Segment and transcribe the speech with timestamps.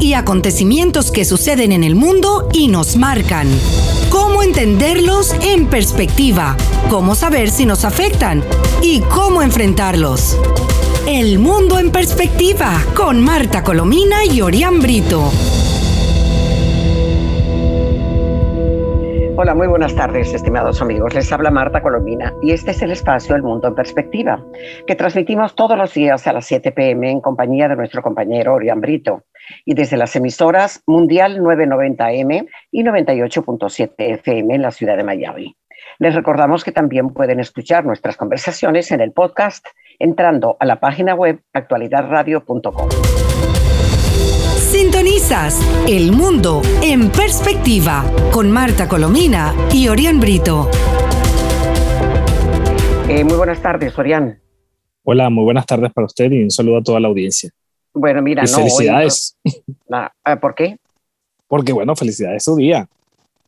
[0.00, 3.46] y acontecimientos que suceden en el mundo y nos marcan.
[4.10, 6.56] Cómo entenderlos en perspectiva,
[6.90, 8.42] cómo saber si nos afectan
[8.82, 10.36] y cómo enfrentarlos.
[11.06, 15.30] El mundo en perspectiva con Marta Colomina y Orián Brito.
[19.36, 21.14] Hola, muy buenas tardes, estimados amigos.
[21.14, 24.44] Les habla Marta Colomina y este es el espacio El Mundo en Perspectiva,
[24.88, 28.80] que transmitimos todos los días a las 7 pm en compañía de nuestro compañero Orián
[28.80, 29.22] Brito
[29.64, 35.56] y desde las emisoras Mundial 990M y 98.7 FM en la ciudad de Miami.
[35.98, 39.66] Les recordamos que también pueden escuchar nuestras conversaciones en el podcast
[39.98, 42.88] entrando a la página web actualidadradio.com.
[44.56, 50.70] Sintonizas El Mundo en Perspectiva con Marta Colomina y Orián Brito.
[53.08, 54.40] Eh, muy buenas tardes, Orián.
[55.04, 57.50] Hola, muy buenas tardes para usted y un saludo a toda la audiencia.
[57.94, 59.36] Bueno, mira, no, felicidades.
[59.90, 60.10] Ah,
[60.40, 60.78] ¿Por qué?
[61.48, 62.88] Porque, bueno, felicidades su día.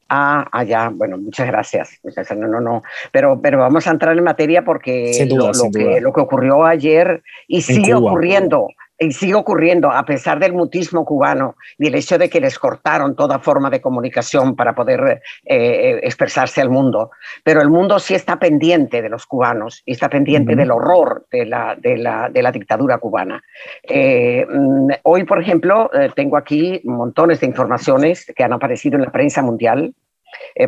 [0.08, 1.98] Ah, allá, ah, bueno, muchas gracias.
[2.36, 6.20] No, no, no, pero, pero vamos a entrar en materia porque lo, que, lo, que,
[6.20, 11.94] ocurrió ayer y sigue ocurriendo y sigue ocurriendo a pesar del mutismo cubano y el
[11.96, 16.70] hecho de que les cortaron toda forma de comunicación para poder eh, eh, expresarse al
[16.70, 17.10] mundo.
[17.42, 21.46] Pero el mundo sí está pendiente de los cubanos y está pendiente del horror de
[21.46, 23.42] la, de la, de la dictadura cubana.
[23.82, 29.12] Eh, mm, hoy, por ejemplo, tengo aquí montones de informaciones que han aparecido en la
[29.12, 29.94] prensa mundial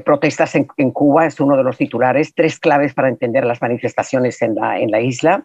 [0.05, 4.55] protestas en, Cuba es uno de los titulares, tres claves para entender las manifestaciones en
[4.55, 5.45] la, en la isla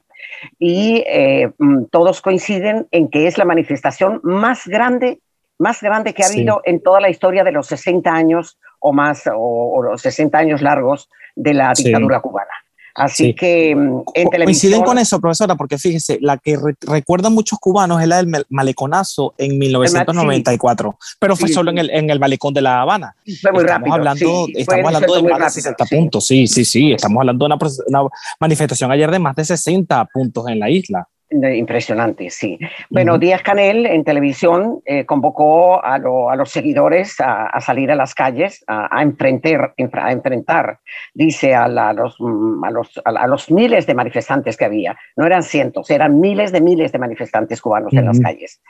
[0.59, 5.19] y eh, mm, todos coinciden en que es la manifestación más grande,
[5.57, 9.29] más grande que ha habido en toda la historia de los 60 años o más,
[9.33, 12.51] o, los 60 años largos de la dictadura cubana.
[12.95, 14.71] Así que mm, en televisión...
[14.71, 19.33] Coinciden con eso, profesora, porque fíjese, la que recuerdan muchos cubanos es la del maleconazo
[19.37, 23.15] en 1994, pero fue solo en el, en el malecón de La Habana.
[23.41, 27.19] Fue muy estamos Hablando, estamos hablando de más de 60 puntos, sí, sí, sí, estamos
[27.19, 27.53] hablando de
[27.87, 31.07] una manifestación ayer de más de 60 puntos en la isla.
[31.31, 32.59] Impresionante, sí.
[32.89, 38.65] Bueno, Díaz Canel en televisión eh, convocó a, los seguidores a, salir a las calles
[38.67, 40.79] a, enfrentar, a enfrentar,
[41.13, 44.97] dice, a, los, mm, los, a, los, miles de manifestantes que había.
[45.15, 48.61] No eran cientos, eran miles de miles de manifestantes cubanos en las calles.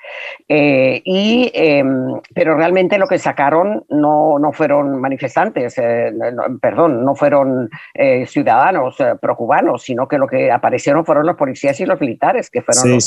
[0.47, 6.13] Eh, y, em, pero realmente lo que sacaron no, no fueron manifestantes, eh,
[6.61, 7.69] perdón, no fueron
[8.27, 13.00] ciudadanos pro-cubanos, sino que lo que aparecieron fueron los policías y los militares que fueron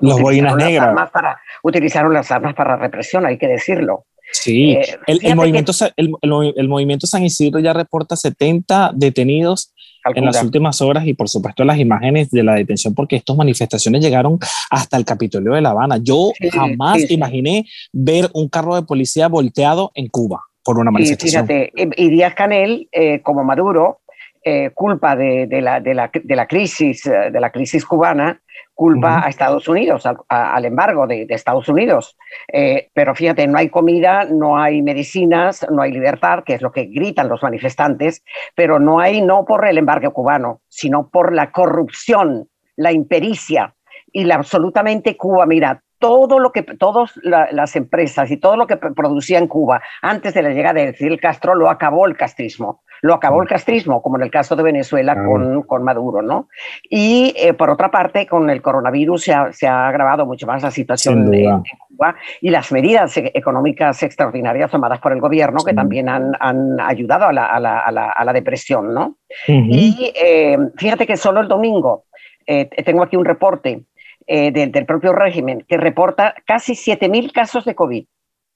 [0.00, 1.10] los, boinas negras.
[1.10, 4.06] Para, utilizaron las armas para represión, hay que decirlo.
[4.32, 9.74] Sí, eh, el, movimiento, el, movimiento San Isidro ya reporta 70 detenidos
[10.14, 14.02] en las últimas horas y por supuesto las imágenes de la detención porque estas manifestaciones
[14.02, 14.38] llegaron
[14.70, 15.98] hasta el Capitolio de La Habana.
[15.98, 21.46] Yo jamás imaginé ver un carro de policía volteado en Cuba por una manifestación.
[21.46, 24.00] fíjate, y Díaz Canel, eh, como Maduro,
[24.44, 28.40] eh, culpa de, la, de, la, de, la, crisis, de la crisis cubana,
[28.74, 32.16] culpa a Estados Unidos, al, embargo de, Estados Unidos.
[32.52, 36.72] Eh, pero fíjate, no hay comida, no hay medicinas, no hay libertad, que es lo
[36.72, 38.24] que gritan los manifestantes,
[38.54, 43.74] pero no hay no por el embargo cubano, sino por la corrupción, la impericia
[44.10, 45.46] y la absolutamente Cuba.
[45.46, 50.34] Mira, todo lo que todas las empresas y todo lo que producía en Cuba antes
[50.34, 52.82] de la llegada de Fidel Castro lo acabó el castrismo.
[53.02, 56.48] Lo acabó el castrismo, como en el caso de Venezuela con, con, Maduro, ¿no?
[56.88, 60.62] Y eh, por otra parte, con el coronavirus se ha, se ha agravado mucho más
[60.62, 65.72] la situación en Cuba y las medidas e-, económicas extraordinarias tomadas por el gobierno que
[65.72, 69.18] también han, han ayudado a la, a, la, a, la, depresión, ¿no?
[69.46, 72.06] Y eh, fíjate que solo el domingo,
[72.46, 73.84] eh, tengo aquí un reporte
[74.26, 78.04] eh, del, propio régimen, que reporta casi 7.000 casos de COVID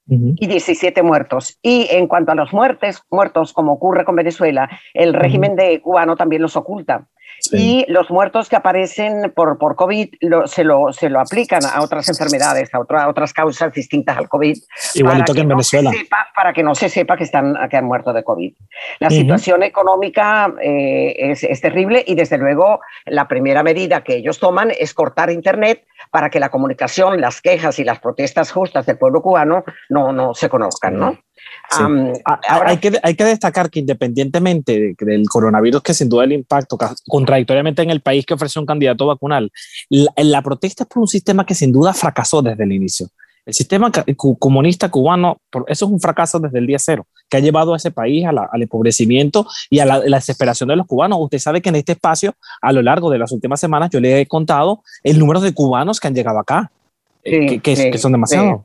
[0.08, 1.58] y 17 muertos.
[1.62, 6.16] Y en cuanto a los muertes, muertos, como ocurre con Venezuela, el régimen de cubano
[6.16, 7.08] también los oculta.
[7.52, 10.14] Y los muertos que aparecen por, por COVID
[10.46, 14.56] se, lo, se lo aplican a otras enfermedades, a, otras causas distintas al COVID.
[14.94, 15.90] Igualito que, en Venezuela.
[16.34, 18.54] para que no se sepa que, están, que han muerto de COVID.
[18.98, 24.38] La situación económica eh, es, es terrible y desde luego la primera medida que ellos
[24.38, 28.98] toman es cortar Internet para que la comunicación, las quejas y las protestas justas del
[28.98, 31.18] pueblo cubano no, no se conozcan, ¿no?
[32.64, 36.78] Hay, que, hay que destacar que independientemente del coronavirus, que sin duda el impacto
[37.08, 39.50] contradictoriamente en el país que ofreció un candidato vacunal,
[39.88, 43.08] la, la protesta es por un sistema que sin duda fracasó desde el inicio.
[43.46, 43.92] El sistema
[44.40, 45.38] comunista cubano,
[45.68, 48.62] eso es un fracaso desde el día cero, que ha llevado a ese país al
[48.62, 51.18] empobrecimiento y a la, desesperación de los cubanos.
[51.20, 54.20] Usted sabe que en este espacio, a lo largo de las últimas semanas, yo le
[54.20, 56.72] he contado el número de cubanos que han llegado acá,
[57.22, 58.62] eh, que, son demasiados.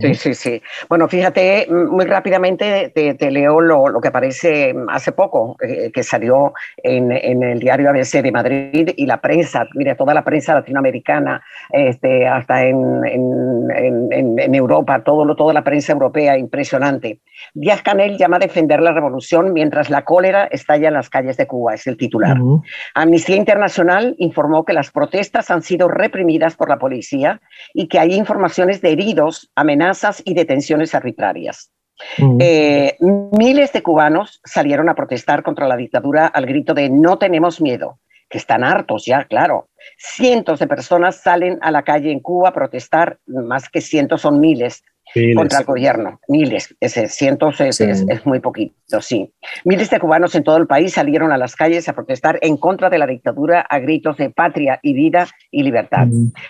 [0.00, 0.62] Sí, sí, sí.
[0.88, 7.12] Bueno, fíjate, muy rápidamente te, leo lo, que aparece hace poco, eh, que salió en,
[7.12, 12.64] el diario ABC de Madrid y la prensa, mire, toda la prensa latinoamericana, este, hasta
[12.64, 17.20] en, en, Europa, todo, toda la prensa europea, impresionante.
[17.54, 21.46] Díaz Canel llama a defender la revolución mientras la cólera estalla en las calles de
[21.46, 22.36] Cuba, es el titular.
[22.94, 27.40] Amnistía Internacional informó que las protestas han sido reprimidas por la policía
[27.74, 31.72] y que hay informaciones de heridos, amenazas y detenciones arbitrarias.
[32.40, 37.60] Eh, miles de cubanos salieron a protestar contra la dictadura al grito de no tenemos
[37.60, 37.98] miedo,
[38.32, 39.68] que están hartos ya, claro.
[39.98, 44.40] Cientos de personas salen a la calle en Cuba a protestar, más que cientos son
[44.40, 44.82] miles,
[45.34, 46.18] contra el gobierno.
[46.28, 49.30] Miles, ese cientos es, es, muy poquito, sí.
[49.64, 52.88] Miles de cubanos en todo el país salieron a las calles a protestar en contra
[52.88, 56.06] de la dictadura a gritos de patria y vida y libertad.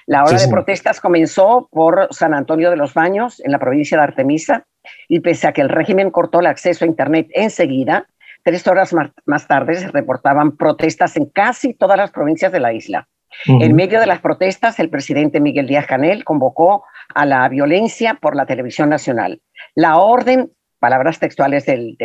[0.06, 4.04] La ola de protestas comenzó por San Antonio de los Baños, en la provincia de
[4.04, 4.66] Artemisa,
[5.08, 8.06] y pese a que el régimen cortó el acceso a Internet enseguida,
[8.42, 8.94] tres horas
[9.24, 13.08] más tarde se reportaban protestas en casi todas las provincias de la isla.
[13.46, 16.84] En medio de las protestas, el presidente Miguel Díaz Canel convocó
[17.14, 19.40] a la violencia por la televisión nacional.
[19.74, 21.96] La orden, palabras textuales del,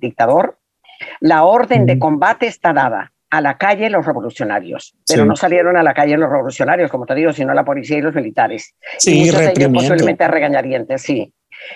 [0.00, 0.58] dictador,
[1.20, 5.82] la orden de combate está dada a la calle los revolucionarios, pero no salieron a
[5.82, 8.74] la calle los revolucionarios, como te digo, sino la policía y los militares.
[8.98, 11.32] Sí, y posiblemente a regañadientes, sí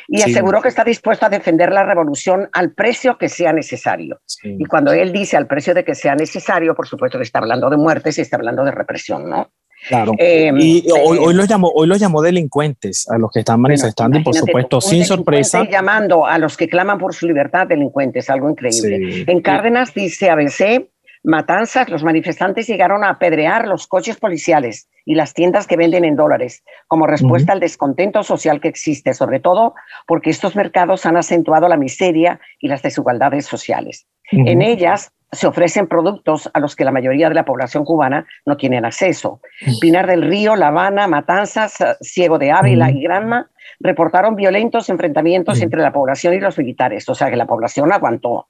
[0.08, 4.20] y aseguró que está dispuesto a defender la revolución al precio que sea necesario.
[4.42, 7.70] Y cuando él dice al precio de que sea necesario, por supuesto que está hablando
[7.70, 9.50] de muertes y está hablando de represión, ¿no?
[9.88, 10.12] Claro.
[10.18, 14.18] Eh, y hoy, hoy, los llamó, hoy los llamó delincuentes a los que están manifestando
[14.18, 15.68] y por supuesto sin sorpresa.
[15.68, 19.24] Llamando a los que claman por su libertad delincuentes, algo increíble.
[19.26, 20.88] En Cárdenas dice ABC
[21.26, 26.14] matanzas, los manifestantes llegaron a apedrear los coches policiales y las tiendas que venden en
[26.14, 29.74] dólares como respuesta al descontento social que existe, sobre todo
[30.06, 34.06] porque estos mercados han acentuado la miseria y las desigualdades sociales.
[34.30, 38.56] En ellas se ofrecen productos a los que la mayoría de la población cubana no
[38.56, 39.40] tienen acceso.
[39.80, 43.50] Pinar del Río, La Habana, Matanzas, Ciego de Ávila y Granma
[43.80, 48.48] reportaron violentos enfrentamientos entre la población y los militares, o sea que la población aguantó.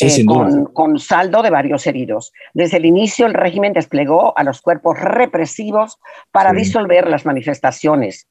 [0.00, 0.24] Eh,
[0.72, 2.32] con, saldo de varios heridos.
[2.54, 5.98] Desde el inicio, el régimen desplegó a los cuerpos represivos
[6.32, 8.26] para disolver las manifestaciones.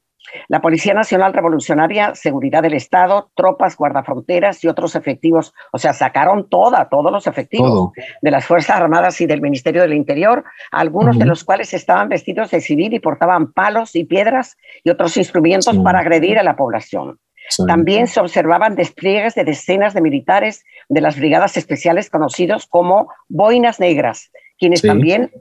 [0.48, 6.50] La Policía Nacional Revolucionaria, Seguridad del Estado, tropas, guardafronteras y otros efectivos, o sea, sacaron
[6.50, 7.92] toda, todos los efectivos
[8.22, 12.52] de las Fuerzas Armadas y del Ministerio del Interior, algunos de los cuales estaban vestidos
[12.52, 17.20] de civil y portaban palos y piedras y otros instrumentos para agredir a la población.
[17.68, 23.80] También se observaban despliegues de decenas de militares de las brigadas especiales conocidos como boinas
[23.80, 25.32] negras, quienes, también,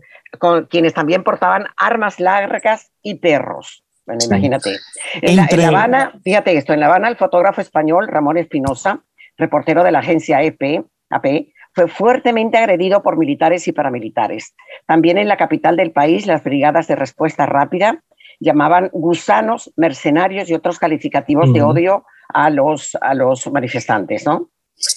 [0.68, 3.84] quienes también portaban armas largas y perros.
[4.06, 4.76] Bueno, imagínate.
[5.22, 9.00] En, la, Habana, fíjate esto, en La Habana el fotógrafo español Ramón Espinosa,
[9.38, 11.26] reportero de la agencia EP, AP,
[11.72, 14.54] fue fuertemente agredido por militares y paramilitares.
[14.86, 18.02] También en la capital del país, las brigadas de respuesta rápida
[18.44, 24.50] llamaban gusanos, mercenarios y otros calificativos de odio a los, a los manifestantes, ¿no?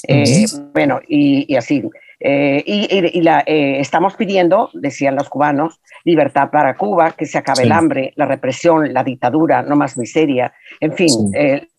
[0.07, 1.83] Eh, bueno, y, así.
[2.19, 7.63] Eh, y, la, eh, estamos pidiendo, decían los cubanos, libertad para Cuba, que se acabe
[7.63, 11.09] el hambre, la represión, la dictadura, no más miseria, en fin,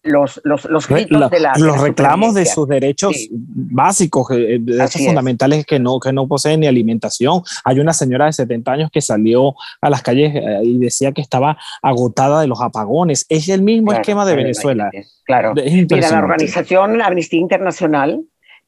[0.05, 1.55] los, los, los gritos de la...
[1.57, 7.43] Los reclamos de sus derechos básicos, derechos fundamentales que no, que no poseen ni alimentación.
[7.65, 11.59] Hay una señora de 70 años que salió a las calles y decía que estaba
[11.83, 13.27] agotada de los apagones.
[13.29, 14.91] Es el mismo esquema de Venezuela.
[15.25, 15.53] Claro.
[15.55, 18.23] Mira, la organización Amnistía Internacional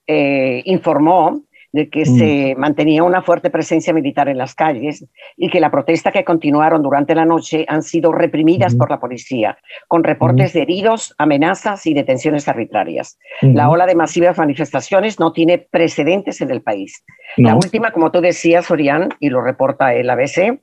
[0.07, 2.19] eh, informó de que mm.
[2.19, 6.83] se mantenía una fuerte presencia militar en las calles y que la protesta que continuaron
[6.83, 9.59] durante la noche han sido reprimidas por la policía,
[9.89, 13.19] con reportes de heridos, amenazas y detenciones arbitrarias.
[13.43, 17.05] La ola de masivas manifestaciones no tiene precedentes en el país.
[17.37, 20.61] La última, como tú decías, Orián, y lo reporta el ABC,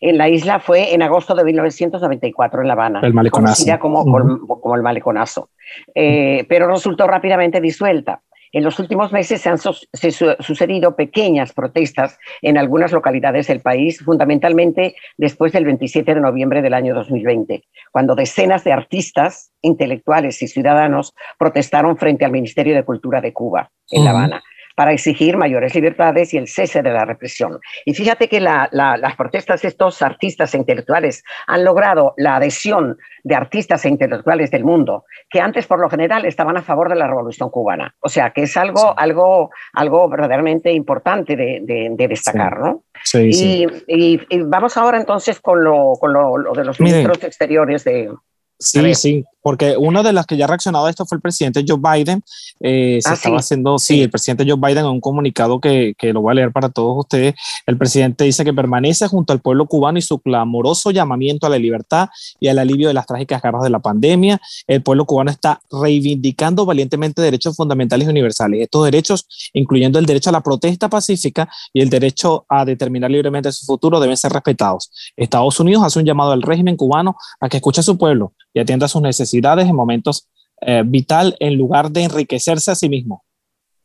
[0.00, 3.78] en la isla fue en agosto de 1994 en La Habana, el maleconazo.
[3.78, 5.50] como, como, el maleconazo,
[5.94, 8.22] eh, pero resultó rápidamente disuelta.
[8.54, 14.94] En los últimos meses se han sucedido pequeñas protestas en algunas localidades del país, fundamentalmente
[15.16, 21.14] después del 27 de noviembre del año 2020, cuando decenas de artistas, intelectuales y ciudadanos
[21.36, 24.42] protestaron frente al Ministerio de Cultura de Cuba, en La Habana
[24.74, 27.60] para exigir mayores libertades y el cese de la represión.
[27.84, 33.34] Y fíjate que las protestas de estos artistas e intelectuales han logrado la adhesión de
[33.34, 37.06] artistas e intelectuales del mundo, que antes por lo general estaban a favor de la
[37.06, 37.94] revolución cubana.
[38.00, 42.84] O sea, que es algo, algo, algo verdaderamente importante de, destacar, ¿no?
[43.02, 48.10] Sí, y, vamos ahora entonces con lo, con lo, de los ministros exteriores de,
[48.58, 51.62] Sí, sí, porque uno de los que ya ha reaccionado a esto fue el presidente
[51.68, 52.22] Joe Biden.
[52.60, 56.14] Eh, se ah, estaba haciendo, sí, el presidente Joe Biden en un comunicado que, que,
[56.14, 57.34] lo voy a leer para todos ustedes.
[57.66, 61.58] El presidente dice que permanece junto al pueblo cubano y su clamoroso llamamiento a la
[61.58, 62.08] libertad
[62.40, 64.40] y al alivio de las trágicas garras de la pandemia.
[64.66, 68.62] El pueblo cubano está reivindicando valientemente derechos fundamentales y universales.
[68.62, 73.52] Estos derechos, incluyendo el derecho a la protesta pacífica y el derecho a determinar libremente
[73.52, 74.90] su futuro, deben ser respetados.
[75.14, 78.60] Estados Unidos hace un llamado al régimen cubano a que escuche a su pueblo y
[78.60, 80.28] atienda sus necesidades en momentos
[80.60, 83.24] eh, vital en lugar de enriquecerse a sí mismo.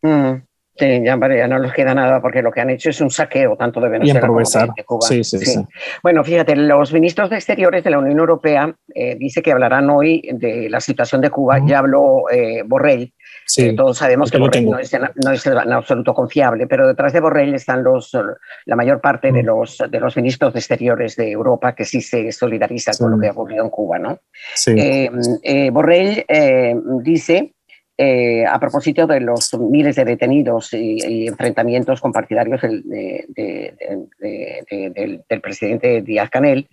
[0.02, 0.44] Mm,
[0.80, 3.80] sí, ya, no les queda nada porque lo que han hecho es un saqueo tanto
[3.80, 5.08] de Venezuela como de Cuba.
[5.08, 5.66] Sí, sí,
[6.02, 10.28] Bueno, fíjate, los ministros de Exteriores de la Unión Europea eh, dice que hablarán hoy
[10.34, 11.60] de la situación de Cuba.
[11.66, 13.14] Ya habló eh, Borrell
[13.46, 17.84] Sí, todos sabemos que Borrell no es, en, absoluto confiable, pero detrás de Borrell están
[17.84, 18.16] los,
[18.66, 19.46] la mayor parte de, mm.
[19.46, 23.28] los, de los ministros de Exteriores de Europa que sí se solidarizan con lo que
[23.28, 23.98] ha ocurrido en Cuba.
[23.98, 24.20] ¿no?
[24.68, 25.10] Eh,
[25.42, 26.26] eh, Borrell
[28.02, 32.82] eh, a propósito de los miles de detenidos y, enfrentamientos con partidarios del,
[35.28, 36.70] del, presidente Díaz Canel,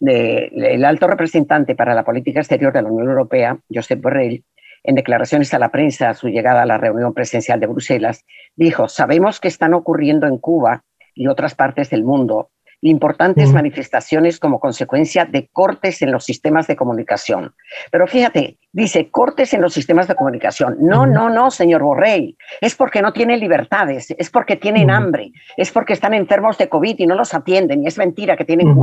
[0.00, 4.44] el alto representante para la política exterior de la Unión Europea, Josep Borrell,
[4.84, 8.86] en declaraciones a la prensa a su llegada a la reunión presencial de Bruselas, dijo,
[8.86, 15.24] sabemos que están ocurriendo en Cuba y otras partes del mundo importantes manifestaciones como consecuencia
[15.24, 17.54] de cortes en los sistemas de comunicación.
[17.90, 20.76] Pero fíjate, dice cortes en los sistemas de comunicación.
[20.80, 22.36] No, no, no, señor Borrell.
[22.60, 26.96] Es porque no tienen libertades, es porque tienen hambre, es porque están enfermos de COVID
[26.98, 27.82] y no los atienden.
[27.82, 28.74] Y es mentira que tienen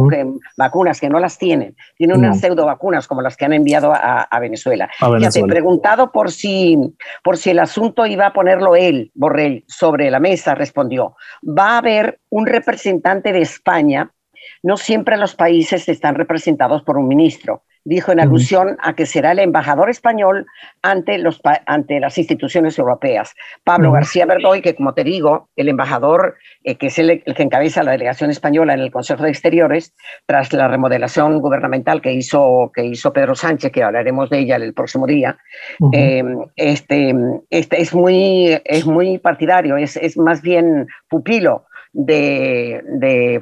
[0.58, 1.76] vacunas, que no las tienen.
[1.98, 4.90] Tienen unas pseudo vacunas como las que han enviado a, Venezuela.
[5.20, 6.78] Ya te he preguntado por si,
[7.24, 11.16] por si el asunto iba a ponerlo él, Borrell, sobre la mesa, respondió.
[11.42, 14.12] Va a haber un representante de España.
[14.62, 19.32] No siempre los países están representados por un ministro dijo en alusión a que será
[19.32, 20.48] el embajador español
[20.82, 23.34] ante, los, ante las instituciones europeas.
[23.64, 27.84] Pablo García Verdoy, que como te digo, el embajador eh, que es el, que encabeza
[27.84, 29.94] la delegación española en el Consejo de Exteriores,
[30.26, 34.74] tras la remodelación gubernamental que hizo, que hizo Pedro Sánchez, que hablaremos de ella el
[34.74, 35.38] próximo día,
[35.92, 37.14] em, este,
[37.52, 43.40] este es, muy, es muy partidario, es, es más bien pupilo de, de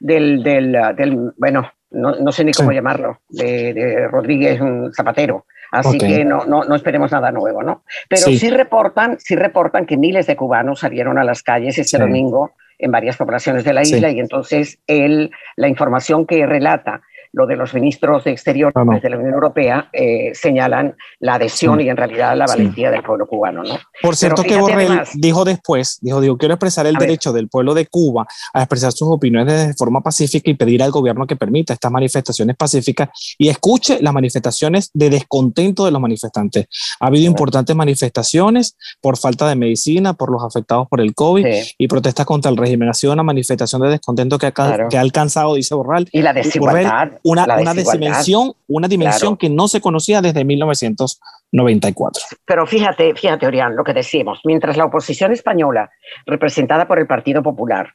[0.00, 4.60] del, del, del, bueno, no, sé ni cómo llamarlo, de, Rodríguez
[4.94, 5.46] Zapatero.
[5.70, 7.82] Así que no, no, no, esperemos nada nuevo, ¿no?
[8.08, 8.50] Pero sí.
[8.50, 13.16] reportan, sí reportan que miles de cubanos salieron a las calles este domingo en varias
[13.16, 17.02] poblaciones de la isla y entonces él, la información que relata
[17.32, 21.88] lo de los ministros de Exteriores de la Unión Europea eh, señalan la adhesión y
[21.88, 23.62] en realidad la valentía del pueblo cubano.
[23.62, 23.78] ¿no?
[24.00, 27.86] Por cierto que Borrell dijo después, dijo, digo, quiero expresar el derecho del pueblo de
[27.86, 31.90] Cuba a expresar sus opiniones de forma pacífica y pedir al gobierno que permita estas
[31.90, 33.08] manifestaciones pacíficas
[33.38, 36.66] y escuche las manifestaciones de descontento de los manifestantes.
[37.00, 41.88] Ha habido importantes manifestaciones por falta de medicina, por los afectados por el COVID y
[41.88, 42.88] protestas contra el régimen.
[42.88, 46.08] Ha sido una manifestación de descontento que ha, que ha alcanzado, dice Borrell.
[46.12, 52.22] Y la desigualdad una, una dimensión, una dimensión que no se conocía desde 1994.
[52.44, 55.90] Pero fíjate, fíjate, Orián, lo que decimos, mientras la oposición española,
[56.26, 57.94] representada por el Partido Popular,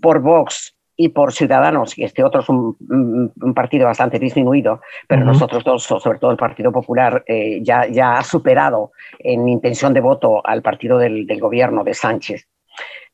[0.00, 2.76] por Vox y por Ciudadanos, y este otro es un,
[3.54, 8.24] partido bastante disminuido, pero nosotros dos, sobre todo el Partido Popular, eh, ya, ya ha
[8.24, 12.48] superado en intención de voto al partido del, gobierno de Sánchez.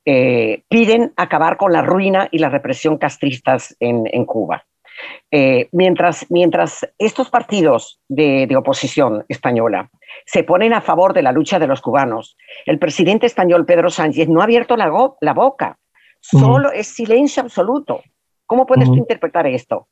[0.06, 4.64] Eh, piden acabar con la ruina y la represión castristas en, en Cuba.
[5.30, 9.90] Eh, mientras, mientras estos partidos de, oposición española
[10.26, 14.28] se ponen a favor de la lucha de los cubanos, el presidente español Pedro Sánchez
[14.28, 15.78] no ha abierto la, la boca,
[16.20, 18.02] solo es silencio absoluto.
[18.46, 19.88] ¿Cómo puedes tú interpretar esto?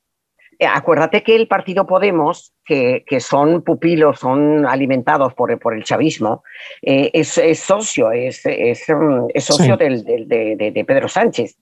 [0.59, 5.83] Eh, acuérdate que el partido Podemos, que, que son pupilos, son alimentados por, por el
[5.83, 6.45] chavismo,
[6.83, 8.85] eh, es, es, socio, es, es,
[9.45, 11.57] socio del, de, Pedro Sánchez.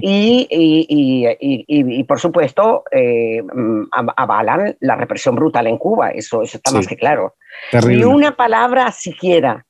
[0.00, 3.42] Y, por supuesto, eh,
[4.16, 7.34] avalan la represión brutal en Cuba, eso, está más que claro.
[7.86, 9.66] Ni una palabra siquiera,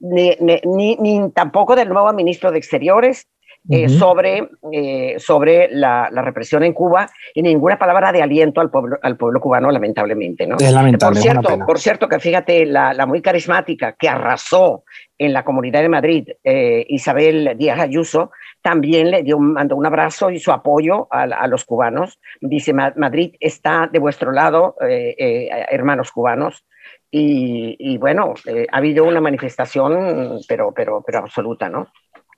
[0.00, 3.28] ni, ni, tampoco del nuevo ministro de Exteriores,
[3.68, 8.98] eh, sobre, eh, sobre la, represión en Cuba y ninguna palabra de aliento al pueblo,
[9.02, 10.46] al pueblo cubano, lamentablemente.
[10.46, 10.56] ¿no?
[10.58, 11.20] Es lamentable.
[11.20, 14.84] Por cierto, por cierto, que fíjate, la, la, muy carismática que arrasó
[15.18, 18.30] en la Comunidad de Madrid, Isabel Díaz Ayuso,
[18.62, 22.20] también le dio, mandó un abrazo y su apoyo a, los cubanos.
[22.40, 26.66] Dice, Madrid está de vuestro lado, eh, eh, hermanos cubanos.
[27.12, 31.88] Y, bueno, eh, ha habido una manifestación, pero, pero, pero absoluta, ¿no?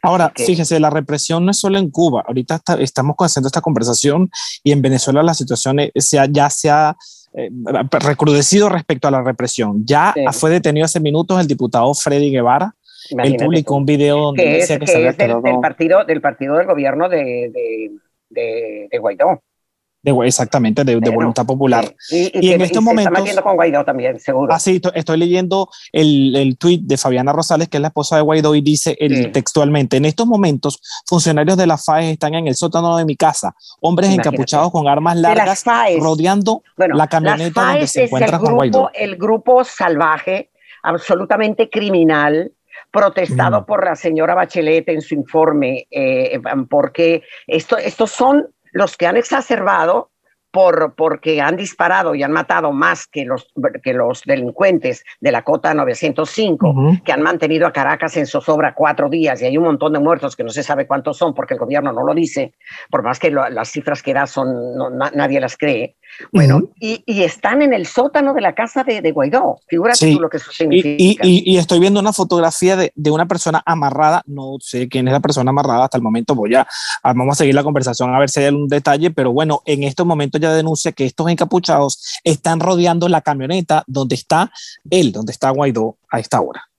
[0.03, 2.25] Ahora, fíjese, la represión no es solo en Cuba.
[2.27, 4.31] Ahorita estamos haciendo esta conversación
[4.65, 5.79] y en Venezuela la situación
[6.31, 6.97] ya se ha
[7.35, 7.51] eh,
[7.91, 9.87] recrudecido respecto a la represión.
[9.87, 12.75] Ya fue detenido hace minutos el diputado Freddy Guevara.
[13.11, 16.67] Él publicó un video donde decía que, se había del, del, partido, del partido del
[16.67, 17.91] gobierno de, de,
[18.31, 19.41] de, de Guaidó
[20.03, 21.95] exactamente, de, voluntad popular.
[22.11, 23.13] Y, en estos momentos.
[23.13, 24.53] Está metiendo con Guaidó también, seguro.
[24.53, 28.23] Ah, sí, estoy leyendo el, el tuit de Fabiana Rosales, que es la esposa de
[28.23, 32.57] Guaidó, y dice el, textualmente: En estos momentos, funcionarios de la FAES están en el
[32.57, 35.65] sótano de mi casa, hombres encapuchados con armas largas,
[36.01, 38.91] rodeando la camioneta donde se encuentra Juan Guaidó.
[38.95, 40.51] El grupo salvaje,
[40.83, 42.53] absolutamente criminal,
[42.91, 43.65] protestado mm.
[43.65, 49.17] por la señora Bachelet en su informe, eh, porque esto, estos son los que han
[49.17, 50.11] exacerbado
[50.52, 53.49] por, porque han disparado y han matado más que los,
[53.83, 59.09] que los delincuentes de la cota 905, que han mantenido a Caracas en zozobra cuatro
[59.09, 61.61] días y hay un montón de muertos que no se sabe cuántos son porque el
[61.61, 62.52] gobierno no lo dice,
[62.91, 64.76] por más que las cifras que da son,
[65.14, 65.97] nadie las cree.
[66.33, 69.59] Bueno, y, y, están en el sótano de la casa de, de Guaidó.
[69.69, 71.23] Figúrate tú lo que eso significa.
[71.25, 74.23] Y, y, estoy viendo una fotografía de, de, una persona amarrada.
[74.26, 76.35] No sé quién es la persona amarrada hasta el momento.
[76.35, 76.66] Voy a,
[77.02, 79.11] vamos a seguir la conversación a ver si hay algún detalle.
[79.11, 84.14] Pero bueno, en estos momentos ya denuncia que estos encapuchados están rodeando la camioneta donde
[84.14, 84.50] está
[84.90, 86.72] él, donde está Guaidó a esta hora.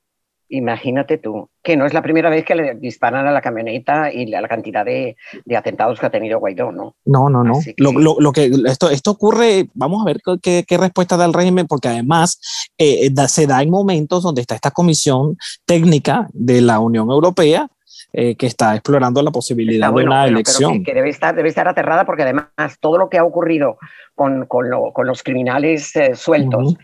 [0.55, 4.31] Imagínate tú, que no es la primera vez que le disparan a la camioneta y
[4.35, 5.15] a la cantidad de,
[5.57, 6.93] atentados que ha tenido Guaidó, ¿no?
[7.05, 7.55] No, no, no.
[7.77, 12.39] Lo, que esto, esto ocurre, vamos a ver qué, respuesta da el régimen, porque además
[12.77, 17.67] eh, se da en momentos donde está esta comisión técnica de la Unión Europea
[18.13, 20.83] eh, que está explorando la posibilidad de una elección.
[20.83, 22.45] que, debe, estar, debe estar aterrada porque además
[22.79, 23.79] todo lo que ha ocurrido
[24.13, 26.75] con, con, los criminales eh, sueltos,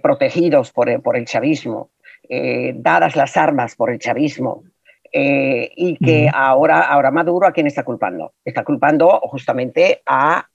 [0.00, 1.90] protegidos por, por el chavismo,
[2.28, 4.64] eh, dadas las armas por el chavismo,
[5.12, 8.34] eh, y que ahora, ahora Maduro a quién está culpando.
[8.44, 10.46] Está culpando justamente a,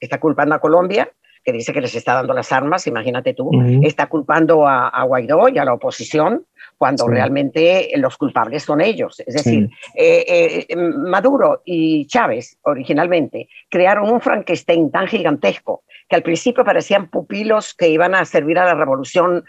[0.00, 1.10] está culpando a Colombia,
[1.44, 3.50] que dice que les está dando las armas, imagínate tú,
[3.82, 6.44] está culpando a, Guaidó y a la oposición
[6.76, 9.20] cuando realmente los culpables son ellos.
[9.24, 16.64] Es decir, eh, Maduro y Chávez originalmente crearon un Frankenstein tan gigantesco que al principio
[16.64, 19.44] parecían pupilos que iban a servir a la revolución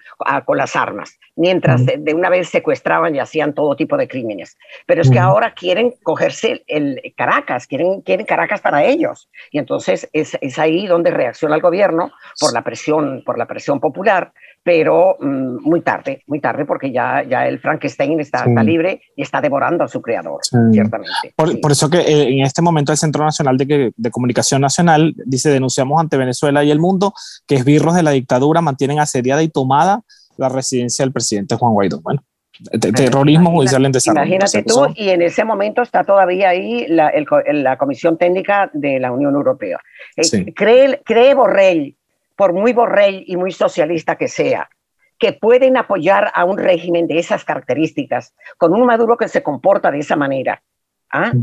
[0.45, 4.57] con las armas, mientras de, una vez secuestraban y hacían todo tipo de crímenes.
[4.85, 9.29] Pero es que ahora quieren cogerse el Caracas, quieren, quieren Caracas para ellos.
[9.51, 13.79] Y entonces es, es ahí donde reacciona el gobierno por la presión, por la presión
[13.79, 14.33] popular,
[14.67, 19.39] pero mm, muy tarde, muy tarde, porque ya, ya el Frankenstein está, libre y está
[19.39, 20.41] devorando a su creador,
[20.73, 21.33] ciertamente.
[21.37, 25.51] Por, eso que eh, en este momento el Centro Nacional de, de, Comunicación Nacional dice,
[25.51, 27.13] denunciamos ante Venezuela y el mundo
[27.47, 30.01] que esbirros de la dictadura mantienen asediada y tomada
[30.35, 32.01] la residencia del presidente Juan Guaidó.
[32.01, 32.21] Bueno,
[32.81, 34.25] terrorismo judicial en desarrollo.
[34.25, 37.09] Imagínate tú, y en ese momento está todavía ahí la,
[37.53, 39.79] la Comisión Técnica de la Unión Europea.
[40.17, 41.95] Eh, cree, cree Borrell
[42.37, 44.69] por muy borrell y muy socialista que sea,
[45.19, 49.91] que pueden apoyar a un régimen de esas características, con un Maduro que se comporta
[49.91, 50.61] de esa manera.
[51.11, 51.33] ¿ah?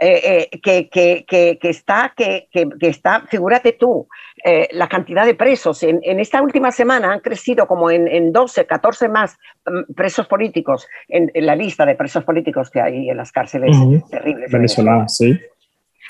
[0.00, 2.48] Eh, eh, que, que, que, está, que,
[2.80, 4.08] está, figúrate tú,
[4.44, 5.84] eh, la cantidad de presos.
[5.84, 10.88] En, esta última semana han crecido como en, en 12, 14 más mm, presos políticos
[11.08, 13.76] en, la lista de presos políticos que hay en las cárceles
[14.10, 14.50] terribles.
[14.50, 15.38] Venezolanas, sí.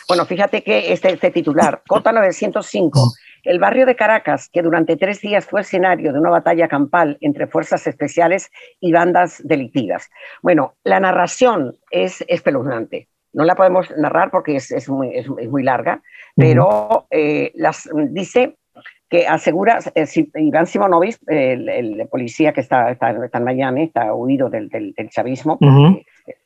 [0.09, 3.13] Bueno, fíjate que este, este titular, Cota 905,
[3.45, 7.47] el barrio de Caracas, que durante tres días fue escenario de una batalla campal entre
[7.47, 10.11] fuerzas especiales y bandas delictivas.
[10.43, 13.09] Bueno, la narración es espeluznante.
[13.33, 16.03] No la podemos narrar porque es, muy, es, muy, larga,
[16.37, 18.57] pero eh, las, dice
[19.09, 24.69] que asegura, eh, Iván Simonovic, el, policía que está, está, en Miami, está huido del,
[24.69, 25.59] del, chavismo,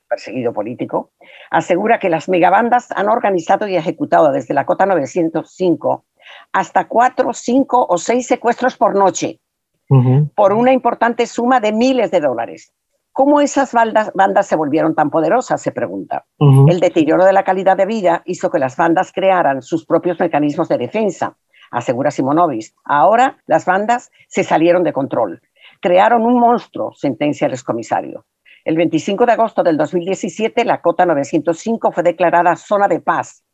[0.09, 1.11] perseguido político,
[1.51, 6.07] asegura que las megabandas han organizado y ejecutado desde la cota 905
[6.53, 9.41] hasta cuatro, cinco o seis secuestros por noche,
[10.35, 12.73] por una importante suma de miles de dólares.
[13.13, 15.61] ¿Cómo esas bandas, bandas se volvieron tan poderosas?
[15.61, 16.25] Se pregunta.
[16.39, 20.69] El deterioro de la calidad de vida hizo que las bandas crearan sus propios mecanismos
[20.69, 21.37] de defensa,
[21.71, 22.75] asegura Simonovis.
[22.85, 25.41] Ahora las bandas se salieron de control.
[25.81, 28.25] Crearon un monstruo, sentencia el excomisario.
[28.65, 33.45] El 25 de agosto del 2017, la cota 905 fue declarada zona de paz,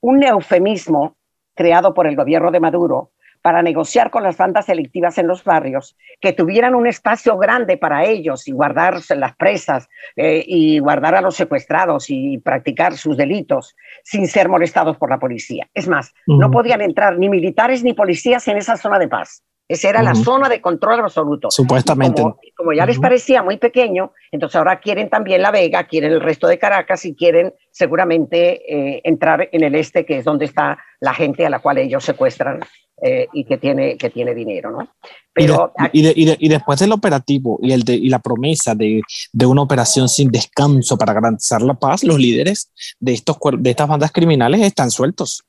[0.00, 1.16] un eufemismo
[1.56, 3.10] creado por el gobierno de Maduro
[3.42, 8.04] para negociar con las bandas delictivas en los barrios, que tuvieran un espacio grande para
[8.04, 13.76] ellos y guardar las presas eh, y guardar a los secuestrados y practicar sus delitos
[14.02, 15.68] sin ser molestados por la policía.
[15.74, 19.44] Es más, no podían entrar ni militares ni policías en esa zona de paz.
[19.68, 21.50] Esa era la zona de control absoluto.
[21.50, 22.22] Supuestamente.
[22.56, 26.46] Como, ya les parecía muy pequeño, entonces ahora quieren también La Vega, quieren el resto
[26.46, 31.14] de Caracas y quieren seguramente eh, entrar en el este, que es donde está la
[31.14, 32.60] gente a la cual ellos secuestran
[33.02, 34.88] eh, y que tiene, que tiene dinero, ¿no?
[35.34, 39.02] Pero y, después del operativo y, el y la promesa de,
[39.32, 43.86] de, una operación sin descanso para garantizar la paz, los líderes de, estos, de estas
[43.86, 45.44] bandas criminales están sueltos.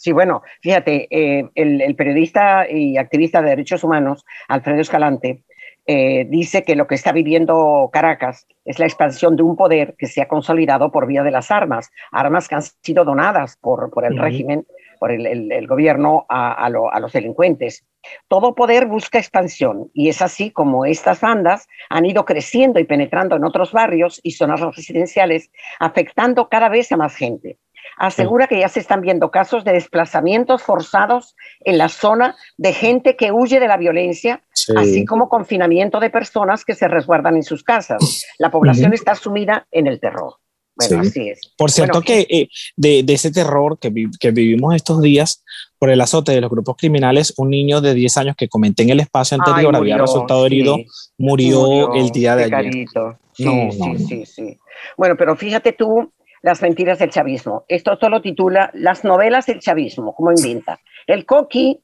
[0.00, 5.44] Sí, bueno, fíjate, eh, el, periodista y activista de derechos humanos, Alfredo Escalante,
[5.86, 10.06] eh, dice que lo que está viviendo Caracas es la expansión de un poder que
[10.06, 14.06] se ha consolidado por vía de las armas, armas que han sido donadas por, por
[14.06, 14.66] el régimen,
[14.98, 17.84] por el, gobierno a, los delincuentes.
[18.26, 23.36] Todo poder busca expansión y es así como estas bandas han ido creciendo y penetrando
[23.36, 27.58] en otros barrios y zonas residenciales, afectando cada vez a más gente
[28.00, 33.14] asegura que ya se están viendo casos de desplazamientos forzados en la zona de gente
[33.14, 34.42] que huye de la violencia,
[34.74, 38.24] así como confinamiento de personas que se resguardan en sus casas.
[38.38, 40.36] La población está sumida en el terror.
[40.76, 41.40] Bueno, así es.
[41.58, 45.44] Por cierto que eh, de, ese terror que, que, vivimos estos días
[45.78, 48.90] por el azote de los grupos criminales, un niño de 10 años que comenté en
[48.90, 50.78] el espacio anterior había resultado herido,
[51.18, 52.86] murió, el día de ayer.
[53.34, 54.58] Sí, sí, sí, sí.
[54.96, 56.10] Bueno, pero fíjate tú
[56.42, 57.64] las mentiras del chavismo.
[57.68, 60.80] Esto solo titula Las novelas del chavismo, como inventa.
[61.06, 61.82] El coqui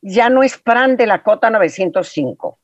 [0.00, 2.58] ya no es Fran de la Cota 905.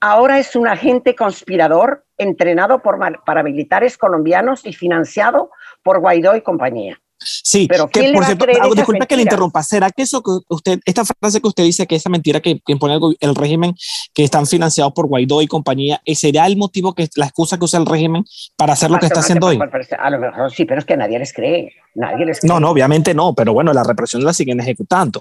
[0.00, 5.50] Ahora es un agente conspirador entrenado por paramilitares colombianos y financiado
[5.82, 7.00] por Guaidó y compañía.
[7.22, 9.62] Sí, pero que por cierto, disculpe que le interrumpa.
[9.62, 12.98] ¿Será que eso que usted, esta frase que usted dice que esa mentira que, impone
[13.20, 13.74] el, régimen,
[14.14, 17.64] que están financiados por Guaidó y compañía, eh, ¿sería el motivo que la excusa que
[17.64, 18.24] usa el régimen
[18.56, 19.58] para hacer lo que está haciendo hoy?
[19.98, 21.74] A lo mejor sí, pero es que nadie les cree.
[21.94, 22.48] Nadie les cree.
[22.48, 25.20] No, no, obviamente no, pero bueno, la represión la siguen ejecutando.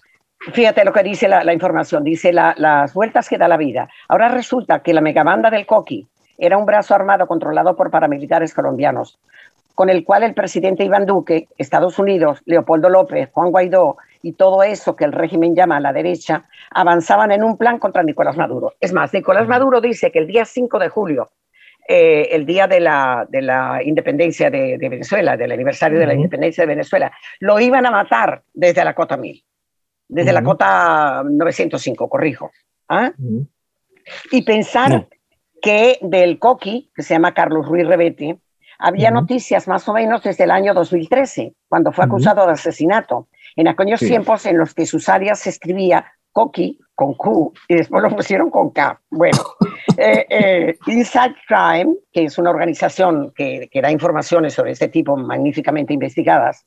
[0.53, 3.89] Fíjate lo que dice la, información, dice las vueltas que da la vida.
[4.07, 6.07] Ahora resulta que la megabanda del Coqui
[6.38, 9.19] era un brazo armado controlado por paramilitares colombianos
[9.79, 14.61] con el cual el presidente Iván Duque, Estados Unidos, Leopoldo López, Juan Guaidó y todo
[14.61, 18.75] eso que el régimen llama a la derecha, avanzaban en un plan contra Nicolás Maduro.
[18.81, 21.31] Es más, Nicolás Maduro dice que el día 5 de julio,
[21.87, 26.63] eh, el día de la, de la independencia de, Venezuela, del aniversario de la independencia
[26.63, 29.41] de Venezuela, lo iban a matar desde la cota 1000,
[30.09, 32.51] desde la cota 905, corrijo.
[32.89, 33.13] ¿ah?
[34.29, 35.07] Y pensar
[35.61, 38.39] que del coqui, que se llama Carlos Ruiz Rebete,
[38.79, 43.27] había noticias más o menos desde el año 2013, cuando fue acusado de asesinato.
[43.55, 48.01] En aquellos tiempos en los que sus áreas se escribía Coqui con Q y después
[48.01, 49.01] lo pusieron con K.
[49.09, 49.37] Bueno,
[49.97, 55.17] eh, eh, Inside Crime, que es una organización que, que, da informaciones sobre este tipo
[55.17, 56.65] magníficamente investigadas,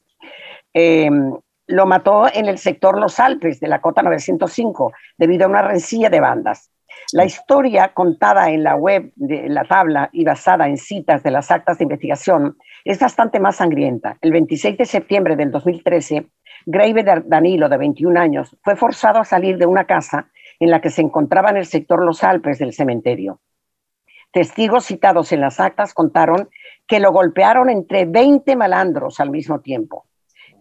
[0.74, 1.34] em,
[1.68, 6.10] lo mató en el sector Los Alpes de la Cota 905 debido a una rencilla
[6.10, 6.70] de bandas.
[7.12, 11.50] La historia contada en la web de la tabla y basada en citas de las
[11.50, 14.16] actas de investigación es bastante más sangrienta.
[14.22, 16.30] El 26 de septiembre del 2013,
[16.64, 20.88] Grave Danilo, de 21 años, fue forzado a salir de una casa en la que
[20.88, 23.42] se encontraba en el sector Los Alpes del cementerio.
[24.32, 26.48] Testigos citados en las actas contaron
[26.86, 30.06] que lo golpearon entre 20 malandros al mismo tiempo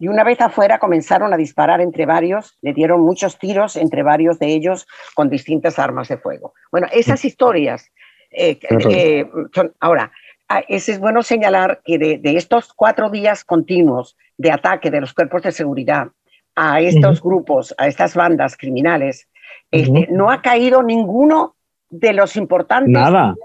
[0.02, 4.36] y una vez afuera comenzaron a disparar entre varios, le dieron muchos tiros entre varios
[4.40, 6.54] de ellos con distintas armas de fuego.
[6.72, 7.88] Bueno, esas historias
[8.32, 8.58] eh,
[8.90, 10.10] eh, son, ahora,
[10.48, 15.44] ah, es bueno señalar que de, estos cuatro días continuos de ataque de los cuerpos
[15.44, 16.08] de seguridad
[16.56, 19.28] a estos grupos, a estas bandas criminales,
[19.70, 21.54] este, no ha caído ninguno
[21.90, 22.90] de los importantes.
[22.92, 23.36] Nada.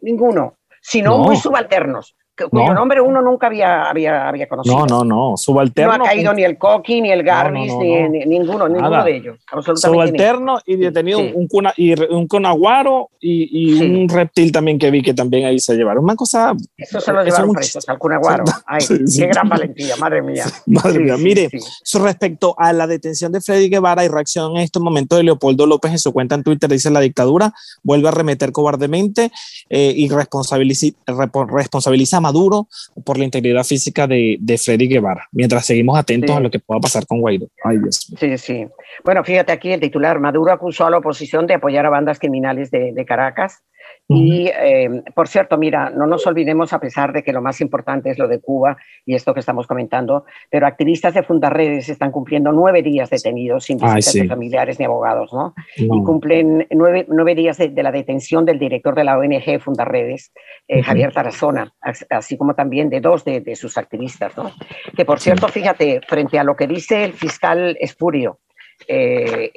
[0.00, 2.16] Ninguno, sino muy subalternos
[2.46, 4.86] cuyo nombre uno nunca había, había, había, conocido.
[4.86, 5.98] No, no, no, subalterno.
[5.98, 9.38] No ha caído ni el Coqui, ni el Garnis, ni, ninguno, ninguno de ellos.
[9.74, 15.02] Subalterno y detenido un, cuna, y un conaguaro y, y un reptil también que vi
[15.02, 16.04] que también ahí se llevaron.
[16.04, 16.54] Una cosa.
[16.76, 18.44] Eso se lo llevaron presos al cunaguaro.
[18.66, 20.44] Ay, qué gran valentía, madre mía.
[20.66, 21.16] madre mía.
[21.16, 21.50] Mire,
[21.94, 25.92] respecto a la detención de Freddy Guevara y reacción en este momento de Leopoldo López
[25.92, 29.30] en su cuenta en Twitter, dice la dictadura vuelve a remeter cobardemente
[29.68, 32.68] eh, y responsabiliza, responsabiliza a Maduro
[33.04, 36.80] por la integridad física de, de Freddy Guevara, mientras seguimos atentos a lo que pueda
[36.80, 37.48] pasar con Guaidó.
[37.64, 38.66] Ay, Dios Sí, sí.
[39.04, 42.70] Bueno, fíjate aquí el titular, Maduro acusó a la oposición de apoyar a bandas criminales
[42.70, 43.62] de, de Caracas
[44.08, 48.10] y, eh, por cierto, mira, no nos olvidemos, a pesar de que lo más importante
[48.10, 52.50] es lo de Cuba y esto que estamos comentando, pero activistas de Fundarredes están cumpliendo
[52.50, 55.54] nueve días detenidos sin visitas de familiares ni abogados, ¿no?
[55.76, 60.32] Y cumplen nueve, nueve días de, la detención del director de la ONG Fundarredes,
[60.68, 61.74] eh, Javier Tarazona,
[62.08, 64.52] así como también de dos de, sus activistas, ¿no?
[64.96, 68.38] Que, por cierto, fíjate, frente a lo que dice el fiscal Espurio,
[68.86, 69.50] eh,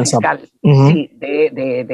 [0.00, 1.84] fiscal, sí, de, de,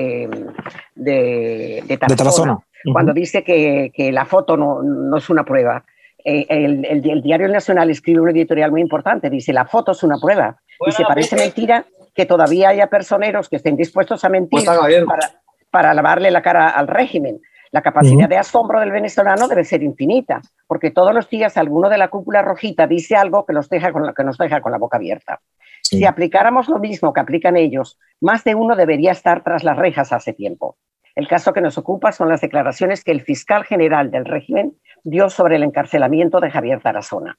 [0.95, 2.59] de, de, Tarazona,
[2.93, 5.85] cuando dice que, que, la foto no, no es una prueba.
[6.25, 10.19] Eh, el, el, Diario Nacional escribe un editorial muy importante, dice, la foto es una
[10.19, 10.57] prueba.
[10.87, 15.95] y se parece mentira que todavía haya personeros que estén dispuestos a mentir para, para
[15.95, 17.41] lavarle la cara al régimen.
[17.73, 21.97] La capacidad de asombro del venezolano debe ser infinita, porque todos los días alguno de
[21.97, 24.79] la cúpula rojita dice algo que nos deja con la, que nos deja con la
[24.79, 25.41] boca abierta.
[25.83, 30.13] Si aplicáramos lo mismo que aplican ellos, más de uno debería estar tras las rejas
[30.13, 30.77] hace tiempo.
[31.15, 35.29] El caso que nos ocupa son las declaraciones que el fiscal general del régimen dio
[35.29, 37.37] sobre el encarcelamiento de Javier Tarazona.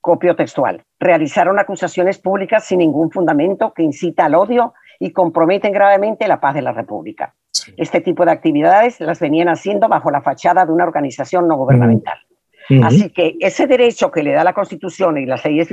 [0.00, 0.84] Copio textual.
[0.98, 6.54] Realizaron acusaciones públicas sin ningún fundamento que incita al odio y comprometen gravemente la paz
[6.54, 7.34] de la República.
[7.76, 12.18] Este tipo de actividades las venían haciendo bajo la fachada de una organización no gubernamental.
[12.82, 15.68] Así que ese derecho que le da la Constitución y las leyes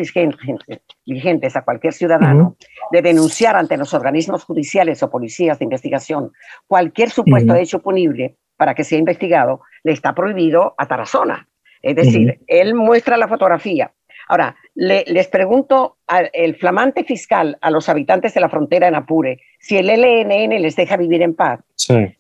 [1.06, 2.56] vigentes, a cualquier ciudadano
[2.92, 6.32] de denunciar ante los organismos judiciales o policías de investigación
[6.68, 11.50] cualquier supuesto hecho punible para que sea investigado, le está prohibido a Tarazona.
[11.82, 13.94] Es decir, él muestra la fotografía,
[14.28, 19.78] Ahora, les pregunto al flamante fiscal a los habitantes de la frontera en Apure si
[19.78, 21.60] el LNN les deja vivir en paz.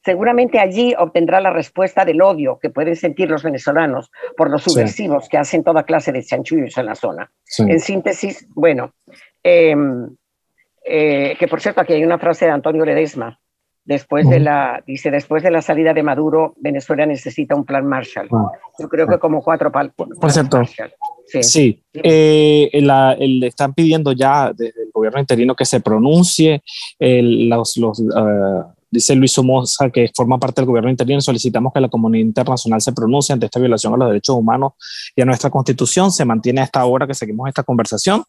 [0.03, 5.29] Seguramente allí obtendrá la respuesta del odio que pueden sentir los venezolanos por los subversivos
[5.29, 7.31] que hacen toda clase de chanchullos en la zona.
[7.59, 8.93] En síntesis, bueno,
[9.43, 10.09] em,
[10.83, 13.39] eh, que por cierto aquí hay una frase de Antonio Ledesma.
[13.83, 18.27] Después de la, dice, después de la salida de Maduro, Venezuela necesita un plan Marshall.
[18.31, 18.51] Ah.
[18.79, 20.63] Yo creo que como cuatro planes Por cierto,
[21.41, 22.69] Sí, eh,
[23.19, 26.61] le están pidiendo ya desde el gobierno interino que se pronuncie.
[26.99, 28.63] los, los eh,
[28.95, 32.93] dice Luis Somoza, que forma parte del gobierno interino, solicitamos que la comunidad internacional se
[32.93, 34.73] pronuncie ante esta violación a los derechos humanos
[35.15, 36.11] y a nuestra constitución.
[36.11, 38.23] Se mantiene hasta ahora que seguimos esta conversación.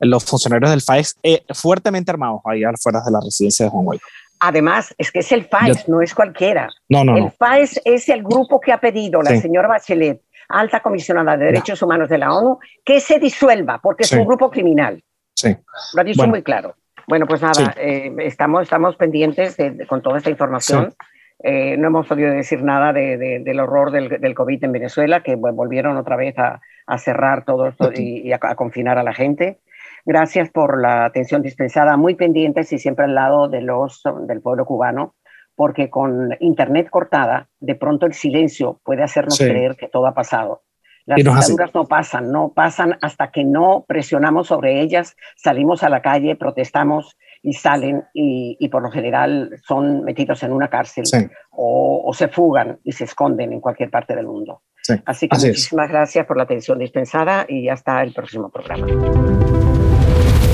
[0.00, 4.02] Los funcionarios del FAES eh, fuertemente armados ahí afuera de la residencia de Juan Guaidó.
[4.40, 6.68] Además, es que es el FAES, no es cualquiera.
[6.88, 10.20] No, no, el FAES es el grupo que ha pedido la señora Bachelet
[10.52, 14.50] alta comisionada de derechos humanos de la ONU, que se disuelva, porque es un grupo
[14.50, 15.02] criminal.
[15.34, 15.56] Sí.
[15.94, 16.74] Lo ha dicho muy claro.
[17.08, 19.56] Bueno, pues nada, eh, estamos, estamos pendientes
[19.88, 20.94] con toda esta información.
[21.42, 25.96] Eh, no hemos podido decir nada del horror del, del, COVID en Venezuela, que volvieron
[25.96, 26.60] otra vez a,
[26.98, 29.58] cerrar todo esto y, a, confinar a la gente.
[30.04, 34.64] Gracias por la atención dispensada, muy pendientes y siempre al lado de los, del pueblo
[34.64, 35.14] cubano
[35.54, 40.62] porque con Internet cortada, de pronto el silencio puede hacernos creer que todo ha pasado.
[41.04, 46.00] Las dictaduras no pasan, no pasan hasta que no presionamos sobre ellas, salimos a la
[46.00, 51.04] calle, protestamos y salen y, por lo general son metidos en una cárcel
[51.50, 54.62] o, se fugan y se esconden en cualquier parte del mundo.
[55.06, 58.86] Así que muchísimas gracias por la atención dispensada y hasta el próximo programa.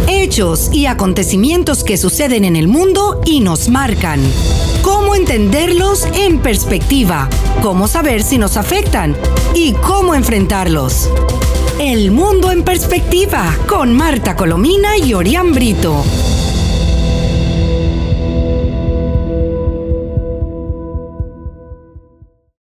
[0.09, 4.21] Hechos y acontecimientos que suceden en el mundo y nos marcan
[4.83, 7.29] cómo entenderlos en perspectiva,
[7.63, 9.17] cómo saber si nos afectan
[9.55, 11.11] y cómo enfrentarlos.
[11.79, 16.05] El mundo en perspectiva con Marta Colomina y Orián Brito.